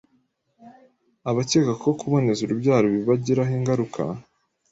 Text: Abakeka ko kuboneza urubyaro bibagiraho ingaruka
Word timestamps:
Abakeka 1.29 1.73
ko 1.81 1.89
kuboneza 1.99 2.39
urubyaro 2.43 2.87
bibagiraho 2.95 3.51
ingaruka 3.59 4.01